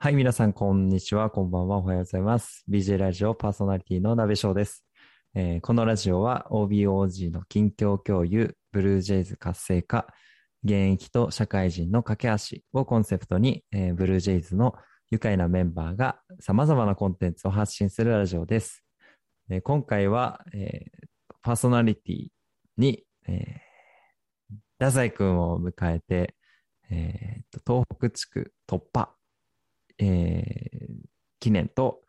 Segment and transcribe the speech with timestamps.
[0.00, 1.28] はい、皆さん、こんにちは。
[1.28, 1.78] こんばんは。
[1.78, 2.62] おはようございます。
[2.70, 4.84] BJ ラジオパーソナリティの鍋翔です、
[5.34, 10.06] えーこのラジオは OBOG の近況共有、ブルージェイズ活性化、
[10.62, 14.76] 現役と社会人の架け橋をコンセプトに、えーブルージェイズの
[15.10, 18.84] 愉快なメンバーが様々なコンテンツを発信するラジオです。
[19.50, 20.84] えー今回は、え
[21.42, 22.28] パーソナリティ
[22.76, 23.68] に、えー
[24.78, 26.36] 太宰くんを迎えて、
[26.88, 29.17] えーと東北地区突破、
[29.98, 31.08] えー
[31.40, 32.02] 記念と、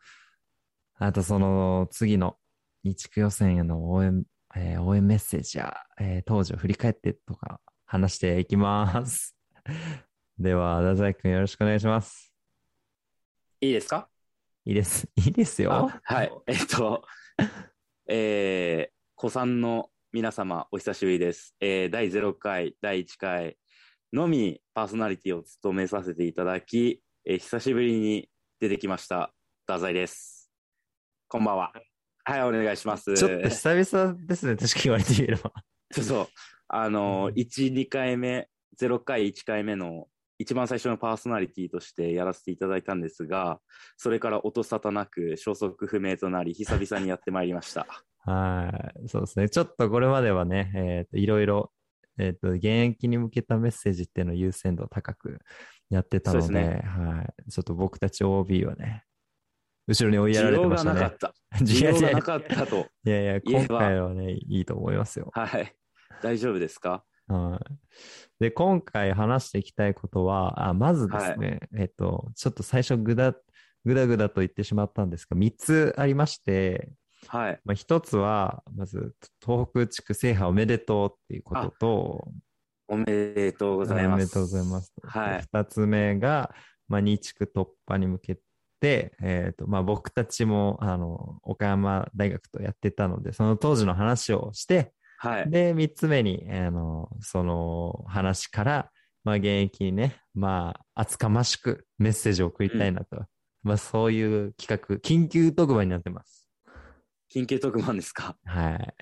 [0.96, 2.36] あとその次の
[2.82, 4.24] 日区予選への応援、
[4.56, 9.36] えー応援メッセージや、えー当時を振り返ってとか話していきます。
[10.38, 12.34] では、太宰くんよろしくお願いします。
[13.60, 14.08] いいですか？
[14.64, 15.08] いいです。
[15.16, 15.72] いいですよ。
[15.72, 16.32] あはい。
[16.46, 17.04] えっと、
[18.08, 21.54] えー、子さんの皆様、お久しぶりです。
[21.60, 23.56] えー、第0回、第1回
[24.12, 29.34] のみパーソナリティを務めさせていただき、えー久しぶりに出てきました、
[29.66, 30.50] 太宰です。
[31.28, 31.72] こんばんは。
[32.24, 33.12] はい、お願いします。
[33.14, 35.52] ちょっと久々ですね、確か言われてみれば。
[35.92, 36.28] そうそう。
[36.68, 38.48] あの、1、2回目、
[38.80, 40.06] 0回、1回目の
[40.38, 43.60] 一番最初のパーソナリティとしてやらせていただいたんですが、
[43.98, 47.86] それから音沙汰なく消息不明となり、久々にやってまいりました。
[48.24, 49.08] はい。
[49.08, 49.50] そうですね。
[49.50, 51.70] ちょっとこれまではね、えっ、と、いろいろ、
[52.20, 55.38] えっ、と、現役に向けたメッセージっていうのを優先度高く
[55.88, 57.50] やってたので、ですねはい。
[57.50, 59.04] ちょっと僕たち OB はね、
[59.86, 61.18] 後ろに追い需やられて要ましたねがなかっ。
[61.18, 61.34] た。
[61.64, 62.86] 需要がなかったと。
[63.04, 65.30] いやいや、今回はね、いいと思いますよ。
[65.32, 65.74] はい。
[66.22, 67.04] 大丈夫ですか？
[67.26, 67.74] はい。
[68.38, 73.34] で、今回話していきたいことは、あまずですね、えっと、ちょっと最初ぐだ、
[73.84, 76.92] ぐだぐだと言ってしまったんですが、3つありまして、
[77.28, 77.60] はい。
[77.64, 82.28] まあ、一つは、まず、東北地区制覇おめでとうっていうことと、
[82.88, 84.14] おめでとうございます。
[84.14, 84.92] おめでとうございます。
[85.02, 86.54] はいで二つ目が、
[86.88, 88.38] まあ、2地区突破に向け
[88.80, 95.50] て、えっ、と、まあ、僕たちも、あの、岡山大学とやってたので、その当時の話をして、はい。
[95.50, 98.90] で、三つ目に、あの、その話から、
[99.22, 103.24] まあ、現役にね、まあ、厚かましくメッセージを送りたいなと。
[103.62, 106.39] まあ、そういう企画、緊急特番になってます。
[107.32, 108.36] 緊急特番ですか？
[108.44, 108.94] はい。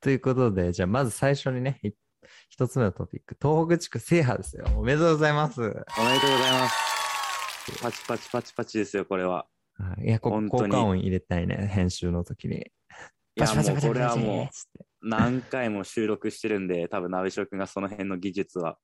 [0.00, 1.90] ということで、じゃあまず最初にね、い
[2.50, 4.66] 一つ目のトピック、東北地区制覇ですよ。
[4.76, 5.60] おめでとうございます。
[5.60, 7.82] おめでとうございます。
[7.82, 9.46] パチパチパチパチですよ、これは。
[9.78, 12.56] はいいや、こ本当に効果音入れたいね、編集の時に。
[12.56, 12.70] い
[13.36, 14.48] や、もうこれはもう
[15.00, 18.76] 何回も収録してるんで、多分、鍋翔くんがその辺の技術は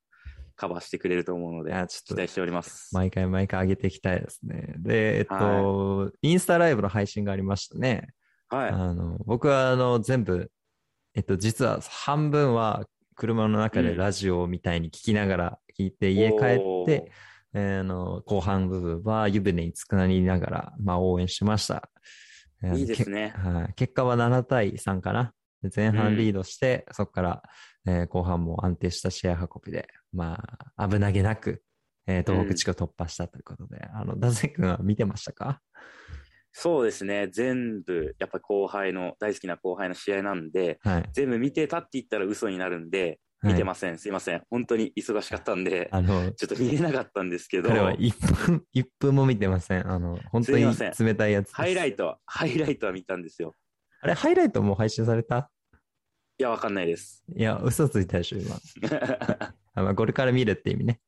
[0.59, 2.95] カバーしてくれると思うのでいや、ちょっと期待しております。
[2.95, 4.75] 毎回毎回上げていきたいですね。
[4.79, 8.09] で、えっと、インスタライブの配信がありましたね。
[8.49, 8.71] はい。
[8.71, 10.51] あの、僕はあの、全部、
[11.15, 16.39] えっと、実は半分は車の中でラジオみたいに聞きながら聞いて、家帰っ
[16.87, 17.13] て、
[17.55, 21.89] えーあの、後半部分は湯船につくなりながら、まあ応援しました。
[22.63, 23.75] えーいいですねけはい。
[23.75, 25.33] 結果は7対3かな。
[25.63, 27.43] で前半リードして、そこから、
[27.87, 30.43] えー後半も安定した試合運びで、ま
[30.77, 31.63] あ、危なげなく、
[32.07, 35.61] えー東北地区を突破したということで、あの、ダゼ君は見てましたか？
[36.53, 37.29] そうですね。
[37.31, 41.11] 全部、やっぱ後輩の、大好きな後輩の試合なんで、はい。
[41.13, 43.99] 全部見てたって言ったら嘘になるんで、見てません。
[43.99, 44.43] すいません。
[44.51, 48.11] 本当に忙しかったんで、あの、ちょっと見れなかったんですけど、彼は1
[48.47, 49.89] 分、 1分も見てません。
[49.89, 50.65] あの、本当に
[50.99, 51.53] 冷たいやつ。
[51.55, 53.55] ハイライトは、ハイライトは見たんですよ。
[54.01, 55.51] あれ、ハイライトもう配信された？
[56.39, 57.25] いや、わかんないです。
[57.37, 58.57] いや、嘘ついたでしょ、今。
[59.79, 61.01] あまあ、これから見るって意味ね。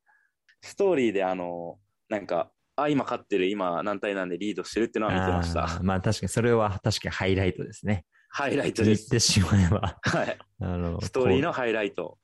[0.61, 5.81] ストーリーであの、なんか、あ、今勝ってる、今何対何でリードしてるっていうのは見てましあた。
[5.81, 8.05] ーまあ、確かに、それは確かにハイライトですね。
[8.29, 9.01] ハイライトです。
[9.03, 9.99] 言ってしまえば。
[10.01, 10.37] はい。
[10.61, 12.17] あの、ストーリーこのハイライト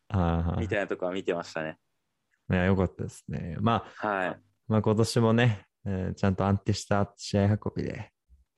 [0.58, 1.78] みたいなとこは見てましたね。
[2.50, 3.58] いや、よかったですね。
[3.60, 4.42] まあ、はい。
[4.68, 8.12] まあ、今年もね、えーちゃんと安定した試合運びで、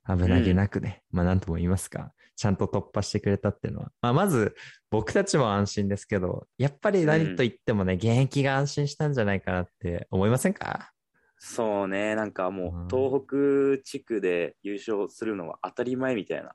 [0.06, 4.56] 危なげなくね、まあ、なんとも言いますか、ちゃんと突破してくれたっていうのは、まあ、まず、
[4.90, 10.90] 僕たちも安心ですけど、やっぱり何と言ってもね、現役が安心したんじゃないかなって思いませんか？
[11.38, 12.86] そうね、なんかもうん。
[12.86, 16.54] う、東北地区で優勝するのは当たり前みたいな。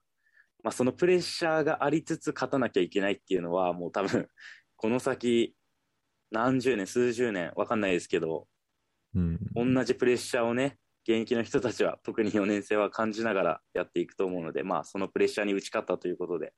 [0.63, 4.27] まあ、そのプレッシャーがありつつ勝たなきゃいけないっていうのは、もう多分、
[4.77, 5.55] この先、
[6.31, 8.47] 何十年、数十年、わかんないですけど、
[9.13, 9.39] うん。
[9.53, 16.53] 同じプレッシャーをね、現役の人たちは、 特に4年生は感じながらやっていくと思うので、まあ、そのプレッシャーに打ち勝ったということで、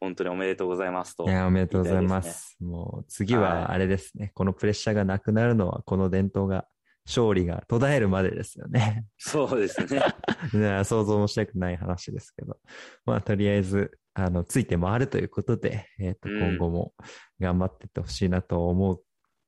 [0.00, 1.24] 本当におめでとうございますと。
[1.24, 2.56] いや、おめでとうございます。
[2.60, 6.66] もう、次はいはあれですね、このプレッシャーがなくなるのは、この伝統が、
[7.06, 9.06] 勝利が途絶えるまでですよね。
[9.16, 10.00] そうですね。
[10.52, 12.58] ね想像もしたくない話ですけど。
[13.04, 16.94] まあ、とりあえず、あの、ついて回るということで、えっ、と、うん今後も
[17.38, 19.02] 頑張ってってほしいなと思う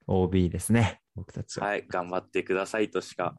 [0.07, 1.01] OB ですね。
[1.17, 1.67] 僕たちは。
[1.67, 3.37] はい、頑張ってくださいとしか、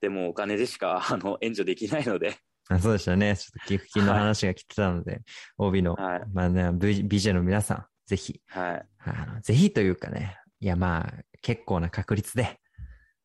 [0.00, 2.36] でもお金でしか あの援助できないので、
[2.68, 3.36] あそうでしたね。
[3.36, 5.22] ちょっと寄付金の話が来てたので、
[5.58, 6.22] OB の、はい。
[6.32, 12.60] まあね、BJ の皆さん、ぜひ、はい、あのぜひというかね、いやまあ、結構な確率で、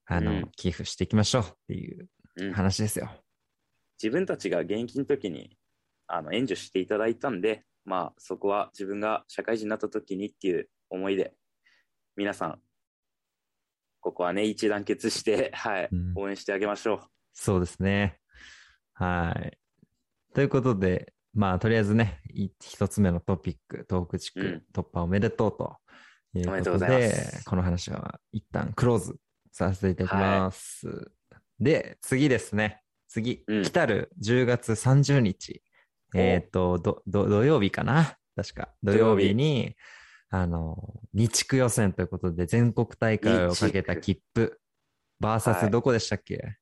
[0.05, 0.51] あの、うん。
[0.55, 2.53] 寄付していきましょうっていううん。
[2.53, 3.09] 話ですよ。
[4.01, 5.57] 自分たちが現役の時に
[6.07, 11.33] あの援助していただいたんで、まあ、そこは自分が社会人になった時にっていう思いで、
[12.15, 12.61] 皆さん、
[14.05, 17.01] ここはね、一致団結して、はい、うん応援してあげましょ
[17.33, 18.19] そうですね。
[18.93, 19.57] はい。
[20.35, 25.77] ということで、まあ、とりあえずね、い一つ目のトピック、東北地区うん突破おめでとうと
[26.35, 29.15] いうこおめでとうございとで、ますこの話は一旦クローズ
[29.51, 31.11] させていただきます。
[31.59, 32.83] で、次ですね。
[33.07, 35.63] 次、うん来たる10月30日、
[36.13, 38.17] おえっ、とどど、土曜日かな？
[38.35, 38.69] 確か。
[38.83, 39.75] 土曜日に、
[40.35, 44.59] あの、日区予選ということで、全国大会をかけた切符、
[45.21, 46.57] バーサはいスどこでしたっけ、う。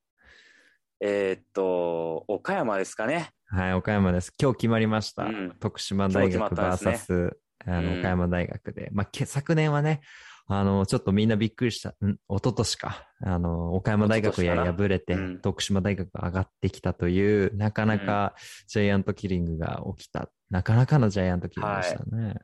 [0.99, 3.31] えーっと、岡山ですかね。
[3.47, 4.31] はい、岡山です。
[4.39, 5.23] 今日決まりました。
[5.23, 7.31] うん徳島大今学日決まったんです VS、
[7.65, 8.89] あのうん岡山大学で。
[8.91, 10.01] まあ、け昨年はね、
[10.45, 11.95] あの、ちょっとみんなびっくりした。
[12.05, 13.07] ん一昨年か。
[13.21, 18.35] あの、岡山大学や敗れて、うん徳島大学が上がってきたという、なかなか
[18.67, 20.29] ジャイアントキリングが起きた。
[20.51, 22.35] なかなかのジャイアントキリングでしたね。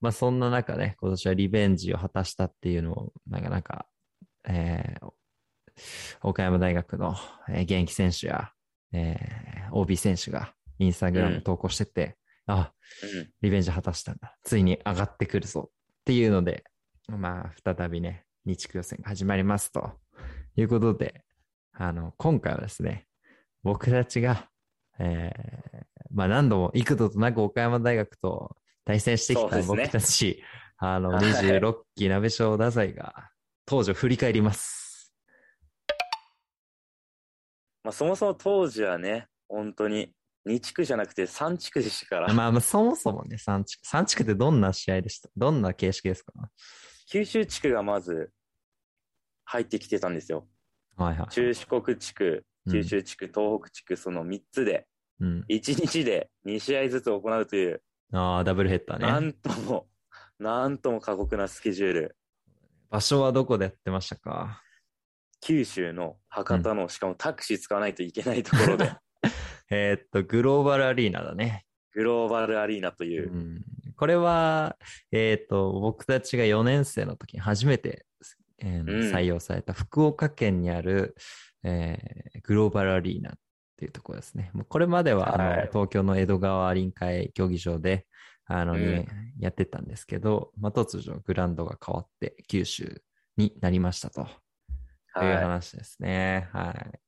[0.00, 3.86] まあ、そんな中ね、今年はリベンジを果たしたっていうのを、なかなか、
[4.46, 5.08] えー
[6.22, 7.14] 岡山大学の、
[7.48, 8.50] えー現役選手や、
[8.92, 12.16] えー OB 選手がインスタグラム投稿してて、
[12.46, 12.72] あ、
[13.02, 13.30] うん。
[13.42, 14.36] リベンジ果たしたんだ。
[14.42, 15.70] ついに上がってくるぞ。
[15.70, 15.74] っ
[16.04, 16.64] ていうので、
[17.08, 19.92] まあ、再びね、日区予選が始まりますと
[20.56, 21.22] いうことで、
[21.72, 23.06] あの、今回はですね、
[23.62, 24.48] 僕たちが、
[24.98, 28.56] えーまあ何度も幾度となく岡山大学と
[28.88, 30.42] 対戦してきた僕たち、
[30.78, 33.28] あの、はい26期鍋小太宰が
[33.66, 35.12] 当時を振り返ります。
[37.84, 40.14] まあ、そもそも当時はね、本当に
[40.48, 43.86] 2地区じゃなくて3地区でしたから、まあ、まあ、そもそもね、3地区。
[43.86, 45.28] 3地区ってどんな試合でした？
[45.36, 46.32] どんな形式ですか？
[47.10, 48.30] 九州地区がまず
[49.44, 50.48] 入ってきてたんですよ。
[50.96, 51.28] はいはい。
[51.28, 52.24] 中四国地区、
[52.66, 54.86] うん九州地区、東北地区、その3つで、
[55.20, 55.44] うん。
[55.50, 57.82] 1日で2試合ずつ行うという、
[58.12, 59.06] ああ、ダブルヘッダーね。
[59.06, 59.86] なんとも、
[60.38, 62.16] なんとも過酷なスケジュール。
[62.90, 64.62] 場所はどこでやってましたか？
[65.40, 68.92] 九州の博多の、しかもタクシー使わないといけないところで、
[69.70, 71.64] えーっと、グローバルアリーナだね。
[71.92, 73.30] グローバルアリーナという。
[73.30, 73.64] う、ん、
[73.96, 74.76] これは、
[75.12, 78.06] えーっと、僕たちが4年生の時に初めて、
[78.58, 79.12] えーうん。
[79.12, 81.14] 採用された福岡県にある、
[81.62, 83.30] えーグローバルアリーナ。
[83.30, 83.38] っ
[83.78, 84.50] ていうところですね。
[84.54, 88.06] もうこれまでは、あのはい東京の江戸川臨海競技場で、
[88.46, 89.06] あの、うんね
[89.38, 93.00] やってたんですけど、まあ、突如グラウンドが変わって九州
[93.36, 94.26] になりましたと。
[95.14, 96.48] というは話ですね。
[96.52, 96.98] はい。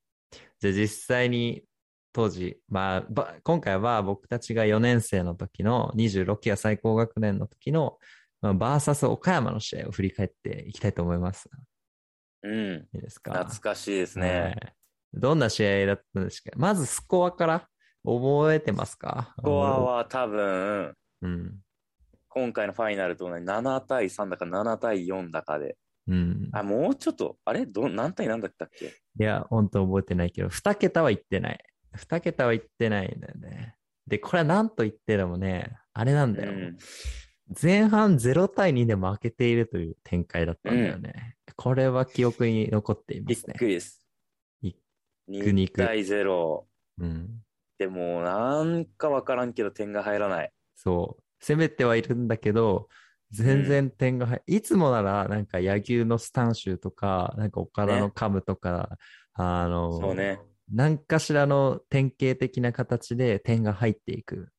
[0.59, 1.65] じゃあ実際に
[2.13, 7.97] 当時、まあ、ば今回は僕たちが4年生の時の26期が最高学年の時の、
[8.41, 11.49] まあ、バーサス岡山の試合を振り返っていきたいと思います。
[12.43, 12.47] い。
[12.47, 12.87] うん。
[12.93, 13.33] いいですか？
[13.33, 14.55] 懐かしいですはね。
[15.13, 16.51] いどんな試合だったんですか？
[16.55, 17.67] まずスコアから
[18.03, 19.33] 覚えてますか？
[19.39, 21.59] スコアは多分、うん。
[22.29, 25.77] 今回のファイナルと同じ7対3だか7対4だかで。
[26.07, 26.49] うん。
[26.53, 27.65] あ、もうちょっと、あれ？
[27.65, 28.85] ど何対何だったっけ？
[28.85, 31.59] いや、本当覚えてないけど、2桁は言ってない。
[31.97, 33.75] 2桁は言ってないんだよね。
[34.07, 36.51] で、これは何と言ってでもね、あれなんだよ。
[36.51, 36.77] うん
[37.61, 41.35] 前半0対2で負けているという展開だったんだよね。
[41.57, 43.55] これは記憶に残っていまびっすね。
[43.57, 44.00] くりです。
[45.31, 46.65] い2肉対0。
[46.99, 47.41] うん。
[47.77, 50.51] でも、なんかわからんけど点が入らない。
[50.75, 51.23] そう。
[51.43, 52.87] 攻めてはいるんだけど、
[53.31, 58.97] 全然点が入、いつもならなんか野球のスタンシュとか、なんか岡田のねカムとか、
[59.33, 60.39] あの、そうね。
[60.71, 64.49] 何かしらの典型的な形で点が入っていく。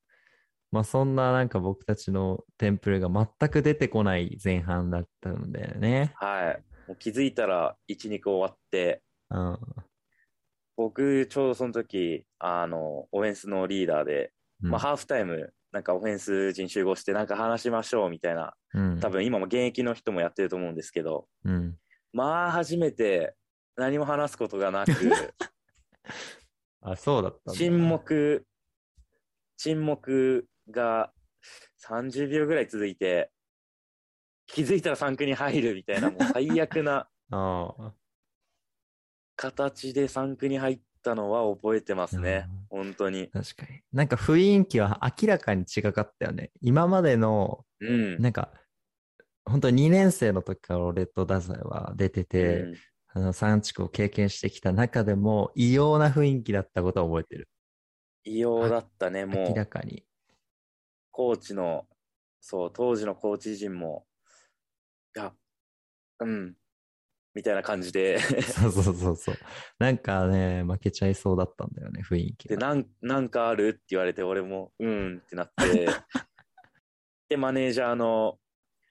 [0.70, 6.12] まあそんななんか僕たちのテンプレが全く出てこない前半だったんだよね。
[6.16, 6.62] はい。
[6.88, 9.58] もう気づいたら1、2個終わって、うん。
[10.76, 19.00] 僕、ちょうどその時、あの、オフェンスのリーダーで、うんまあ、ハーフタイム、なんかオフェンス陣集合して、なんか話しましょうみたいな、うん。
[19.00, 21.76] 多分今も現役の人もやってると思うんですけど、うん。
[22.12, 23.34] まあ、初めて
[23.76, 24.92] 何も話すことがなく、
[26.82, 27.52] あ、そうだった。
[27.52, 28.46] 沈黙、
[29.56, 31.12] 沈黙が
[31.86, 33.30] 30秒ぐらい続いて、
[34.46, 37.94] 気づいたら3区に入るみたいな、もう最悪な ああ。
[39.36, 42.46] 形で3区に入ったのは覚えてますね。
[42.68, 43.28] 本当に。
[43.28, 43.80] 確かに。
[43.92, 46.50] なんか雰囲気は明らかに違かったよね。
[46.60, 48.18] 今までの、うん。
[48.18, 48.52] なんか、
[49.44, 52.74] 本当に2年生の時から俺と太宰は出てて、うん
[53.14, 57.48] あの3地区を経験してきた中でも異様な雰囲気だったことは覚えてる。
[58.24, 60.06] 異様だったね、も明らう、かに。
[61.10, 61.86] コーチの、
[62.40, 64.06] そう、当時のコーチ陣も、
[65.14, 65.34] いや、
[66.20, 66.54] うん、
[67.34, 69.38] みたいな感じで、 そうそうそうそう。
[69.78, 72.68] なんかね、負けちゃいそうだったんだよね、雰囲気で、が。
[72.68, 75.86] なん、なんかあるって言われて、俺も、うんってなって、
[77.28, 78.38] で、マネージャーの、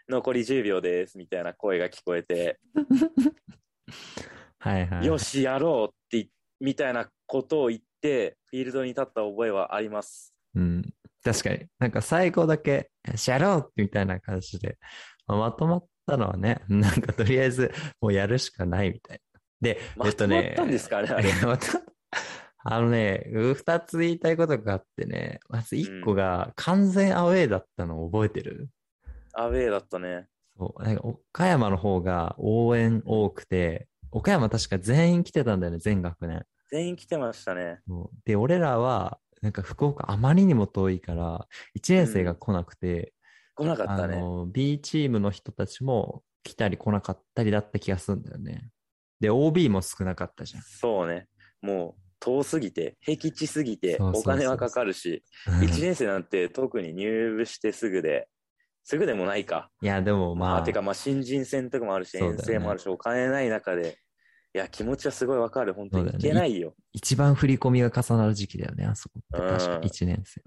[0.10, 2.60] 残り10秒です、みたいな声が聞こえて、
[4.60, 5.06] はいはい。
[5.06, 10.36] よし、やろうってい、みたいなことを言って、フィールドに立った覚えはあります。
[10.56, 10.94] うん。
[11.24, 11.68] 確かに。
[11.80, 12.92] なんか最後だけ、
[13.28, 14.78] やろうみたいな感じで、
[15.32, 17.72] まあまとまったのはね、 なんかとりあえず
[18.02, 19.42] もうやるしかないみたいな。
[19.62, 21.30] で、まとまったんですかね、あれ。
[21.30, 21.82] いやまた
[22.64, 28.70] あのね、二つ言いたいことがあってね、まず一個が完全アウェーだったのを覚えてる、
[29.34, 30.28] アウェーだったね。
[30.58, 30.84] そう。
[30.84, 36.46] なんか岡山の方が応援多くて、岡山確か全員来てたんだよね、全学年。
[36.70, 37.80] 全員来てましたね。
[38.26, 41.48] で、俺らは、なんか福岡あまりにも遠いから、
[41.80, 43.14] 1年生が来なくて、
[43.64, 44.18] 来なかっあたね。
[44.20, 48.70] の、B チームの人たちも来たり来なかったりだった気がするんだよね。
[49.20, 50.64] で、OB も少なかったじゃん。
[50.64, 51.28] そうね。
[51.62, 58.28] もう、遠すぎて、僻地すぎて、お金はかかるし、1年生なんて特に入部してすぐで、
[58.84, 59.70] すぐでもないか。
[59.82, 63.98] いや、でもまあ、まあ、てか、まあ、新人戦とかもあるし、遠征もあるし、お金ない中で、
[64.54, 65.74] いや、気持ちはすごいわかる。
[65.74, 66.10] 本当に。
[66.10, 66.74] いけないよ。
[66.92, 69.48] 一番振り込みが重なる時期だよね、あそこって。
[69.48, 70.42] 確かうん1年生。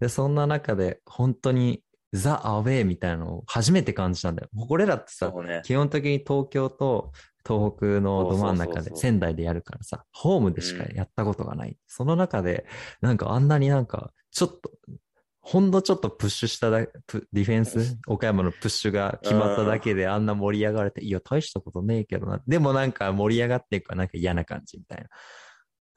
[0.00, 4.48] で、そんな中で、本当にザ・アウェーみたいなのを初めて感じたんだよ。
[4.68, 5.62] 俺らってさ、ね。
[5.64, 7.12] 基本的に東京と
[7.46, 11.76] 東北のど真ん中で仙台でやるからさ、ホームでしかやったことがない。
[11.86, 12.66] その中で、
[13.00, 14.70] なんかあんなになんか、ちょっと、
[15.40, 22.40] ほんのちょっとプッシュしただプディフェンス、岡山のプッシュが決まっただけであんな盛り上がれて、いや、大したことねえけどな。
[22.46, 25.08] でもなんか盛り上がっていくからなんか嫌な感じみたいな。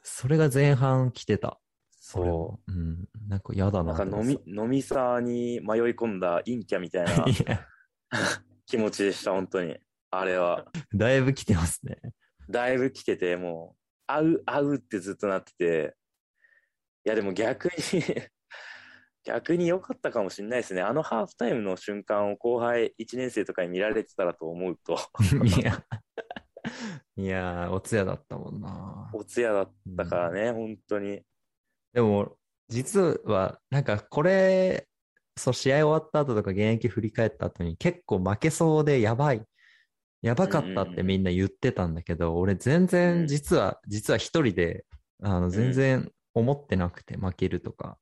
[0.01, 1.59] それが前半来てた。
[2.07, 3.07] そうん。
[3.27, 3.83] なんか嫌だう。
[3.83, 7.25] ななんか飲み、飲みサーに迷い込んだ陰キャみたいな
[8.67, 9.75] 気持ちでした、本当に。
[10.11, 10.67] あれは。
[10.93, 11.99] だいぶ来てますね。
[12.47, 15.95] だいぶ来てて、もう、合う、合うってずっとなってて、
[17.05, 17.71] いや、でも逆に
[19.25, 20.83] 逆に良かったかもしれないですね。
[20.83, 24.99] あのハーフタイムの瞬間を後輩1年生とかに見られてたらと思うと、
[25.43, 25.83] いや、
[27.17, 29.09] いや、おつやだったもんな。
[29.11, 31.23] おつやだったからね、本当に。
[31.95, 32.37] でも、
[32.67, 34.87] 実は、なんかこれ、
[35.37, 39.41] そう、試合終わった後とか現役振り返った後に結構負けそうでやばい。
[40.21, 42.87] やばかったってみんな言ってたんだけど、俺全うん。
[42.87, 44.85] 然実は、実は一人で、
[45.23, 47.97] あの、全然思ってなくて負けるとか。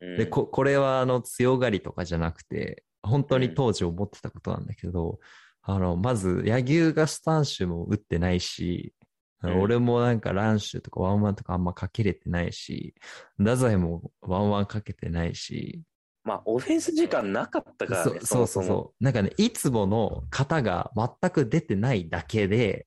[0.00, 0.16] うん。
[0.16, 5.18] で、こ、これはあの強がりとかじゃなくて、本当に当時思ってたことなんだけど、
[5.62, 8.94] あの、まず、柳生がスタンシュも打ってないし、
[9.42, 12.94] うん俺もなんかランシュとかワンワンとかあんまかけれてないし、
[13.36, 15.82] 太宰もワンワンかけてないし、
[16.24, 19.04] まあ、オフェンス時間なかったからね、そそうそうそう。
[19.04, 22.86] なんかね、いつもの型が全く出てないだけで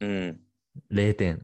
[0.00, 0.40] うん。
[0.90, 1.38] 0点っ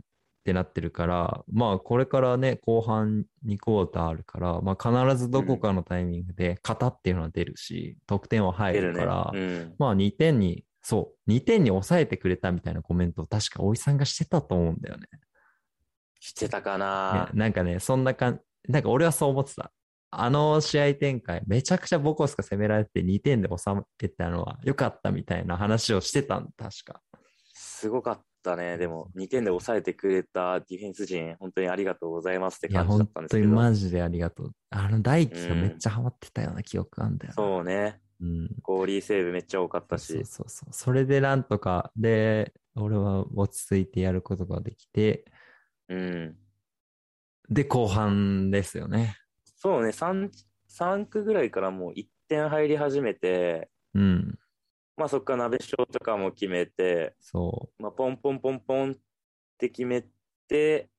[0.44, 9.74] てなってるから、まあこれからね、後半2クォーターあるから、まあ必ずどこかのタイミングで型っていうのは出るし、得点は入出るから、うん。
[9.78, 15.06] まあ2点に、そう、2点に抑えてくれたみたいなコメントを確か大井さんがしてたと思うんだよね。
[16.18, 17.30] してたかねな。
[17.34, 19.70] なんかね、そんな感じ、なんか俺はそう思ってた。
[20.10, 27.02] あの試合展開、めちゃくちゃボコスが攻められて2点で収めてたのは良かったみたいな話をしてたん確か。
[27.52, 28.78] すごかったね。
[28.78, 33.48] でも、2点で抑えてくれたディフェンス陣、本当にありがとうございますって感じだ本当にったんですけど。
[33.48, 34.52] マジでありがとう。
[34.70, 37.34] あの大輝がめっちゃハマってたような記憶あんだよな。
[37.34, 38.00] そうね。
[38.20, 38.50] うん。
[38.62, 40.26] ゴーリーセーブめっちゃ多かったそうし。
[40.26, 40.72] そうそう。
[40.72, 45.24] それでなんとか、で、俺は落ち着いてやることができて、
[45.88, 46.36] うん。
[47.48, 49.16] で、後半ですよね。
[49.56, 50.30] そうね、3、
[50.68, 54.38] 3区ぐらいからもう1点入り始めて、うん。
[54.96, 58.94] まあそこから鍋賞とかも決めて、そまあポンポンポンポンっ
[59.56, 60.04] て決め
[60.48, 60.90] て、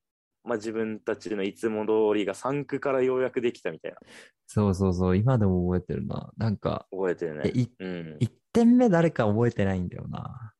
[0.43, 3.97] まあ自分たちのいつも通りが3区からようやくできたみたいな。
[4.01, 4.09] う。
[4.47, 5.17] そうそうそう。
[5.17, 6.31] 今でも覚えてるな。
[6.37, 7.43] なんか、覚えてるね。
[7.45, 8.17] えいうん。
[8.19, 10.53] 1点目誰か覚えてないんだよな。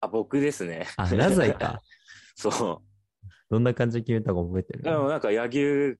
[0.00, 0.86] あ、僕ですね。
[0.96, 1.80] あ、ラザイか。
[2.36, 2.92] そう。
[3.50, 4.82] どんな感じで決めたか覚えてる？
[4.82, 5.98] でもなんか柳生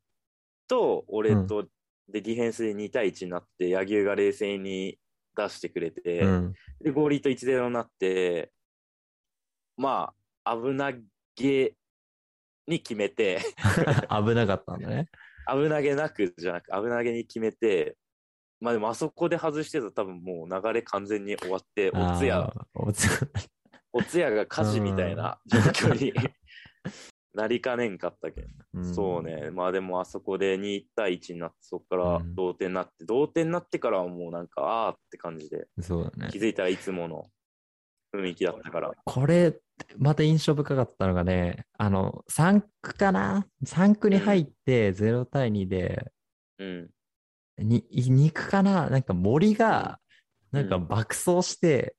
[0.66, 1.68] と俺と
[2.08, 4.98] でディフェンスで2対1になって、柳生が冷静に
[5.36, 6.52] 出してくれて、うん。
[6.80, 8.52] で、ゴーリーと1-0になって、
[9.76, 10.12] ま
[10.44, 10.92] あ、危な
[11.36, 11.74] げ
[12.72, 13.40] に決めて、
[14.10, 15.08] 危なかったんだね。
[15.46, 17.96] 危なげなくじゃなく、危なげに決めて、
[18.60, 23.10] まあでもあそこで外してたら多分もう流れ完全に終わって、おつや、おつや。
[23.92, 26.14] おつやが火事みたいな状況に
[27.34, 28.80] なりかねんかったけん。
[28.80, 29.22] んそう。
[29.22, 29.50] ね。
[29.50, 36.38] まあでもあそこで2対1になって、そこからうん同点になって、同点になってからはもうなんか、あーって感じで、そうだね気。
[36.38, 37.30] づいたらいつもの
[38.14, 38.92] 雰囲気だったから。
[39.04, 39.58] これ、
[39.96, 46.12] また印象深かったのがね、あの、3区かな ?3 区に入って0対2で、
[46.58, 46.90] うん。
[47.58, 48.88] に2区かな？
[48.88, 49.98] なんか森が、
[50.50, 51.94] なんかうん爆走して、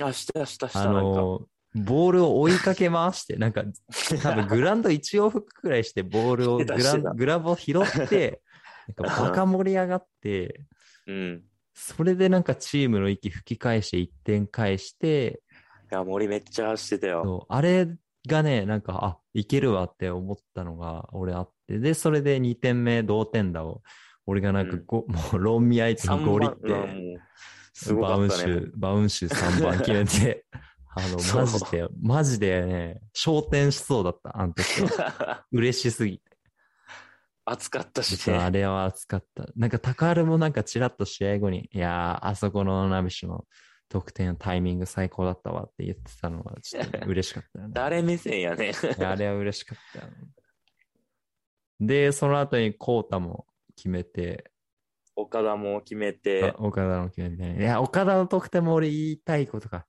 [0.00, 0.92] あ、したしたした、あ。
[0.92, 3.64] の、ボールを追いかけ回して、なんか、
[4.22, 8.42] 多分グラウンド一往復くらいして、ボールをグラグラブを拾って、
[8.96, 10.62] なんかバカ盛り上がって、
[11.06, 11.42] うん。
[11.74, 15.49] それでなんかチームの息吹き返して1点返して、い
[15.90, 17.22] や、森めっちゃ走ってたよ。
[17.24, 17.88] そうあれ
[18.28, 23.82] がね、なんか、あ、いけるわって思ったのが俺あって、で、それで2点目同点だを、
[24.26, 27.20] 俺がなんかご、もう論味相手に3ゴリって、う
[27.72, 28.52] すごバウンかったね。
[28.52, 30.44] シュ、バウンシュ3番決めて、
[30.94, 35.46] あの、マジで、マジでね、昇天しそうだった、あの時は。
[35.52, 36.24] 嬉しすぎて。
[37.44, 38.36] 暑かったしね。
[38.36, 39.46] あれは熱かった。
[39.56, 43.46] なんか、高原もなんかちらっと試合後に、いやー、あそこのナビシュの
[43.90, 47.72] 得点のタイミング最高だったわって言ってたのが、ちょっと嬉しかったよね。
[47.74, 48.72] 誰目線やね。
[48.98, 50.12] あれは嬉しかったよ。
[51.80, 54.52] で、その後にコータも決めて、
[55.16, 59.84] 岡田も決めあて、岡田の決めて、いや、岡田の得点も俺言いたいことが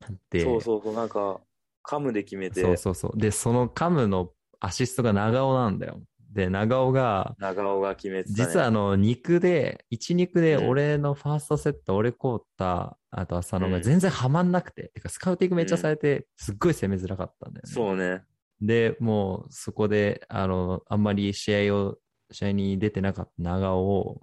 [0.00, 1.40] あって、そうそうそう、なんか、
[1.82, 6.00] カムで決めて、そうそうそうで、そのカムのアシストが長尾なんだよ。
[6.32, 8.48] で、長尾が、長尾が決めてた、ね。
[8.50, 17.72] 実はあの、肉で、1肉でうん俺のファーストセット、俺コータ、あと浅野がうん全然ハマんなくて、てかスカウティングめっちゃされて、すっごい攻めづらかったんだよね。
[17.72, 18.24] そうね。
[18.60, 21.98] で、もうそこで、あの、あんまり試合を、
[22.30, 24.22] 試合に出てなかった長尾を、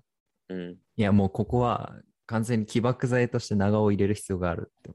[0.49, 0.77] うん。
[0.95, 1.93] いや、もうここは
[2.29, 4.91] 完全に起爆剤として長尾を入れる必要があるって、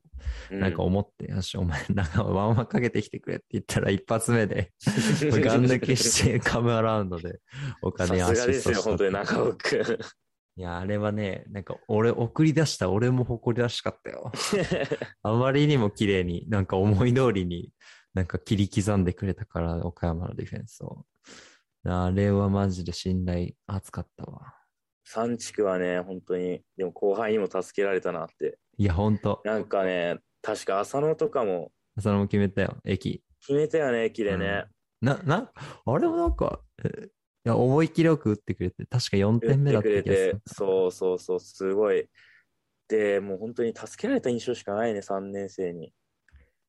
[0.55, 4.71] うなんか思って、よし、お前長尾ワンワンかけてきてくれって言ったら一発目で、
[5.43, 7.41] ガン抜きしてカムアラウンドで
[7.82, 10.61] おさ金アすがですよ、本当に長尾くん。
[10.61, 14.30] いや、あれはね、なんか俺送り出した俺も誇りらしかったよ。
[15.25, 17.73] あまりにも綺麗に、なんか思い通りに、
[18.15, 21.04] なんか切り刻んでくれたから、岡山のディフェンスを。
[21.85, 24.54] あれはマジで信頼厚かったわ。
[25.04, 28.58] 三地区はね、本当に、でも後輩にも助けられたなって。
[28.76, 29.40] いや、ほんと。
[29.45, 33.23] なんかね、確か浅野とかもそれも決めたよ、駅。
[33.40, 34.64] 決めたよね、駅でね。
[35.00, 35.52] な、な、
[35.86, 37.08] あれもなんか、え
[37.47, 40.54] いや、思い切りよく打ってくれて、確か4点目だった打ってくれ気がするて、。
[40.54, 42.08] そうそうそう、すごい。
[42.88, 45.93] で、もう本当に助けられた印象しかないね、3年生に。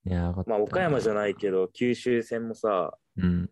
[0.06, 1.24] いや、まあ、岡山じゃない。
[1.24, 3.50] ないけど、九州戦もさ、うん。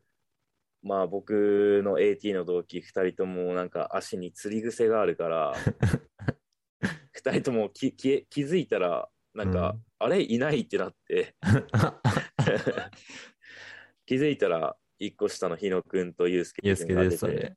[0.84, 5.56] まあ僕の AT の同期2人ともなんか足に釣り癖があるから、
[7.16, 10.22] 2人ともきき気づいたら、なんか、うんあれ？
[10.22, 11.36] いないってなって、
[14.06, 17.56] 気づいたら、1個下の日野くんとユうスケユースケくんが出てで。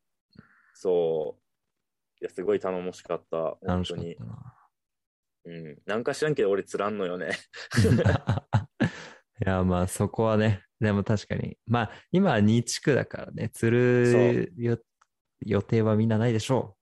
[0.74, 1.42] そう。
[2.20, 3.56] いや、すごい頼もしかった。
[3.60, 4.16] 本当に。
[5.44, 5.82] うん。
[5.86, 7.30] なんか知らんけど俺つらんのよね。
[9.44, 11.57] いや、まあそこはね、でも確かに。
[11.66, 14.79] まあ今は2地区だからね、釣るよ
[15.44, 16.77] 予定はみんなないでしょ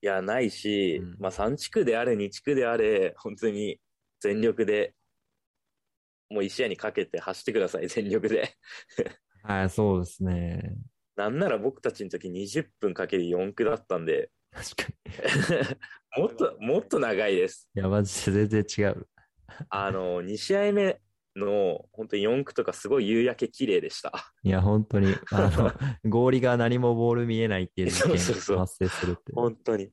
[0.00, 3.78] いや、ないし、うんまあ3地区であれ、2地区であれ、本当に
[4.20, 4.94] 全力で、
[6.30, 8.56] もう1試合にかけて走ってください、全力で。
[9.44, 9.46] う。
[9.46, 10.74] はい、そうですね。
[11.16, 14.88] なんなら僕たちの時20分かける4区だったんで、確か
[16.16, 16.22] に。
[16.22, 17.68] もっと、もっと長いです。
[17.74, 19.08] いや、マジで全然違う。
[19.68, 21.00] あの、2試合目
[21.36, 24.12] の本当に4区とかすごい夕焼け綺麗でした。
[24.42, 25.72] いや、本当に、あの、
[26.08, 29.32] 合理が何もボール見えないっていう事件そうそうそう発生するって。
[29.34, 29.90] 本当に。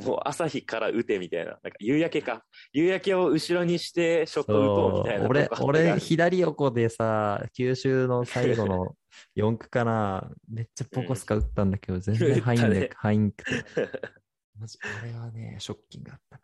[0.00, 1.52] もう朝日から打てみたいな。
[1.52, 2.44] なんか夕焼けか。
[2.72, 8.94] 夕焼けを後ろにしてショット打とうみたいな俺俺、左横でさ、九州の最後の
[9.36, 13.50] 4区かな、めっちゃポコスカ打ったんだけど、全然入んね打ったね入んくて。
[14.58, 16.42] マジ、あれはね、ショッキングだったな。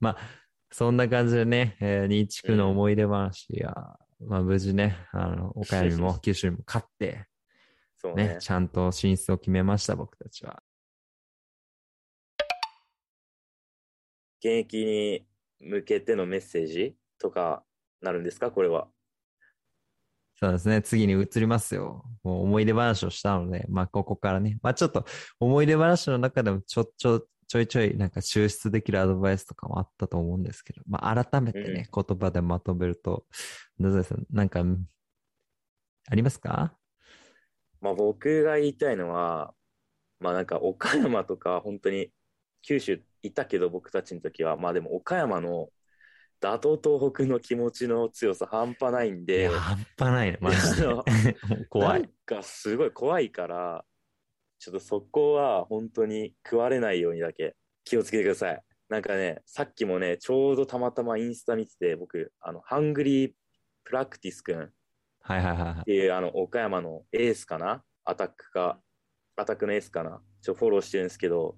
[0.00, 0.16] まあ、
[0.72, 3.74] そんな感じでね、えー、新地区の思い出話や、
[4.26, 7.26] まあ無事ね、あの、岡山にも九州にも勝って、
[7.96, 8.28] そうね、。
[8.28, 10.62] ねちゃんと進出を決めました、僕たちは。
[14.42, 15.26] 現役に
[15.60, 17.62] 向けてのメッセージとか
[18.00, 18.50] なるんですか？
[18.50, 18.88] これは。
[20.36, 20.80] そうですね。
[20.80, 22.02] 次に移りますよ。
[22.22, 24.58] もう思い出話をしたので、まあここからね。
[24.62, 25.04] まあちょっと
[25.38, 33.26] 思い出話の中でもちょ、ちょ、ちょいちょいなんか抽出できるアドバイスとかもあったと思うんですけど、まあ改めてね、言葉でまとめると、
[33.80, 34.62] 野添さん、なんか、
[36.08, 36.72] ありますか？
[37.80, 39.52] まあ僕が言いたいのは、
[40.20, 42.12] まあなんか岡山とか本当に
[42.62, 45.70] 九州いたけど、僕たちの時は、まあでも岡山の
[46.38, 50.86] 打倒東北の気持ちの強さ半端ないんで半端ないね、マジで。
[51.68, 52.08] 怖なんい。
[52.24, 53.84] かすごい怖いから、
[54.60, 58.62] ちょっとそこは本当に食われないようにだけ気をつけてください。
[58.90, 63.32] なんかね、さっきもね、ちょうどたまたまインスタ見てて、僕、あの、ハングリー
[63.84, 64.70] プラクティスくんっ
[65.22, 65.84] はいはいはいはい。
[65.84, 67.82] ていう、あの、岡山のエースかな？
[68.04, 68.78] アタックか、
[69.36, 70.20] アタックのエースかな？
[70.42, 71.56] ちょ、フォローしてるんですけど、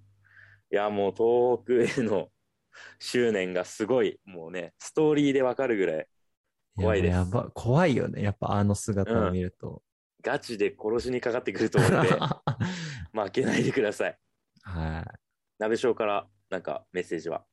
[0.70, 2.28] いや、もう東北への
[3.00, 6.06] 執念がすごい、もうね、ストーリーでわかるぐらい、
[6.76, 8.22] 怖いですややば、怖いよね。
[8.22, 9.82] やっぱあの姿を見ると。
[10.22, 12.08] ガチで殺しにかかってくると思うんで、
[13.12, 14.18] 負けないでください。
[14.62, 15.18] はい。
[15.58, 17.44] 鍋翔からなんかメッセージは？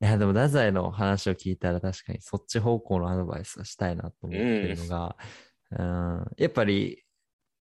[0.00, 5.16] いや、でも、太宰の話を聞いたら確かにそっち方向のアドバイスをしたいなと思ってるのが、
[5.70, 7.04] うん、やっぱり、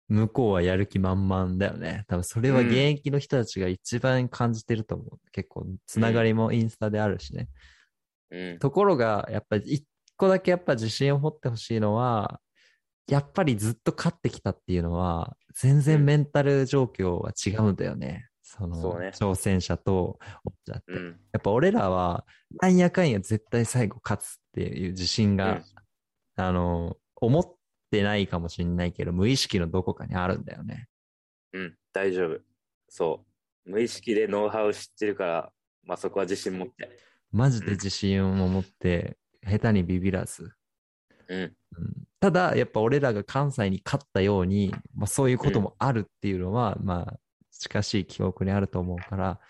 [0.09, 2.05] 向こうはやる気満々だよね。
[2.09, 5.31] 多分それはうん現役の人たちが一番感じてると思う。
[5.33, 7.49] 結構、つながりもインスタであるしね。
[8.31, 8.59] うん。
[8.59, 12.41] ところが、やっぱり一個だけやっぱ自信を持ってほしいのは、
[13.09, 18.29] やっぱりずっと勝ってきたっていうのは、全然メンタル状況は違うんだよね。
[18.43, 20.93] その、挑戦者と、おっちゃって。
[20.93, 21.21] うん。
[21.33, 22.25] やっぱ俺らは、
[22.61, 25.65] なんやかんや絶対最後勝つっていう自信が、うん
[26.37, 27.57] あの、思っ
[27.91, 30.89] てないかもしれないけど、無意識のどこかにあるんだよね。
[31.53, 31.77] うん。
[31.93, 32.41] 大丈夫。
[32.89, 33.25] そ
[33.67, 33.71] う。
[33.71, 35.53] 無意識でノウハウ知ってるから、
[35.85, 36.99] まあそこは自信持って。
[37.31, 40.53] マジで自信を持って、下手にビビらず。
[41.29, 41.41] うん。
[41.41, 41.55] うん
[42.21, 49.41] ただ、やっぱ俺らが関西に勝ったように、まあ、そういうこともあるっていうのは、まあ、近しい記憶にあると思うから、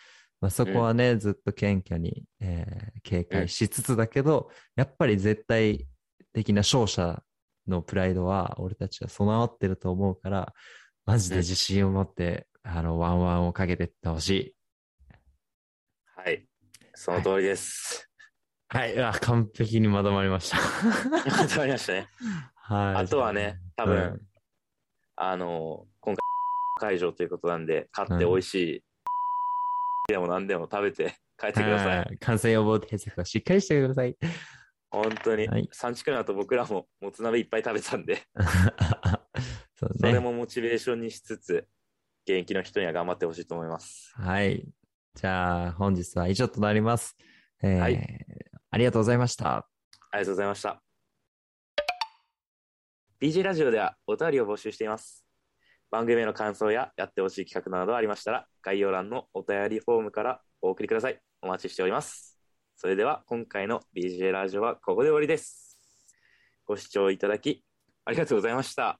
[0.40, 5.87] まあ、そこはね、ずっと謙虚に、えー警戒しつつだけど、やっぱり絶対
[6.32, 7.22] 的な勝者
[7.68, 10.52] のプライドは俺たちは備わってると思うから、
[11.06, 14.56] マジで自信を持って、あの、ワンワンをかけていってほしい。
[16.16, 16.44] はい。
[16.94, 18.10] その通りです。
[18.74, 20.56] はい、あ完璧にまとまりました。
[20.58, 22.08] わかりましたね。
[22.56, 23.02] はい。
[23.04, 24.20] あとはね、多うん分、
[25.14, 26.16] あの、今
[26.80, 28.82] 回会場ということなんで、買って美味しい、
[30.08, 31.98] でも何でも食べて帰ってください。
[31.98, 34.16] はい感染予防対策はしっかりしてください。
[34.90, 38.24] 本当に、はい産地区の後僕らももつ鍋いっぱい食べたんで、
[39.78, 40.18] そうそれね。
[40.18, 41.68] もモチベーションにしつつ、
[42.26, 44.12] 現役の人には頑張ってほしいと思います。
[44.16, 44.66] はい。
[45.14, 47.16] じゃあ、本日は以上となります。
[47.62, 48.34] えーはい
[48.74, 49.54] ありがとうございました。
[49.54, 49.66] あ
[50.14, 50.82] りがとうございました。
[53.20, 55.24] BJ ラジオではお便りを募集しています。
[55.92, 61.20] 番組への感想ややってほしい企画などありましたら、概要欄のお便りフォームからお送りください。
[61.40, 62.37] お待ちしております。
[62.74, 65.78] それでは今回の BJ ラジオはここで終わりです。
[66.66, 67.64] ご視聴いただき
[68.04, 68.98] ありがとうございました。